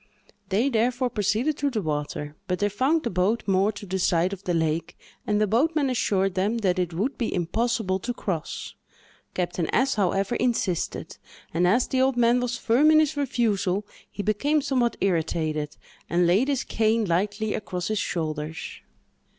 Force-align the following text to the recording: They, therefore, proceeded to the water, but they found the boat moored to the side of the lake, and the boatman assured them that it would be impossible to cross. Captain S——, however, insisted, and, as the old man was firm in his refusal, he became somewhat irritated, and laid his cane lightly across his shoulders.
They, 0.49 0.67
therefore, 0.67 1.11
proceeded 1.11 1.57
to 1.59 1.69
the 1.69 1.83
water, 1.83 2.35
but 2.47 2.57
they 2.57 2.69
found 2.69 3.03
the 3.03 3.11
boat 3.11 3.43
moored 3.45 3.75
to 3.75 3.85
the 3.85 3.99
side 3.99 4.33
of 4.33 4.43
the 4.45 4.53
lake, 4.55 4.97
and 5.27 5.39
the 5.39 5.45
boatman 5.45 5.91
assured 5.91 6.33
them 6.33 6.57
that 6.65 6.79
it 6.79 6.91
would 6.91 7.19
be 7.19 7.31
impossible 7.31 7.99
to 7.99 8.11
cross. 8.11 8.73
Captain 9.35 9.69
S——, 9.71 9.93
however, 9.97 10.33
insisted, 10.37 11.17
and, 11.53 11.67
as 11.67 11.85
the 11.87 12.01
old 12.01 12.17
man 12.17 12.39
was 12.39 12.57
firm 12.57 12.89
in 12.89 12.99
his 12.99 13.15
refusal, 13.15 13.85
he 14.09 14.23
became 14.23 14.63
somewhat 14.63 14.97
irritated, 15.01 15.77
and 16.09 16.25
laid 16.25 16.47
his 16.47 16.63
cane 16.63 17.05
lightly 17.05 17.53
across 17.53 17.89
his 17.89 17.99
shoulders. 17.99 18.81